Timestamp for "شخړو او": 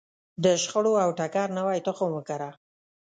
0.63-1.09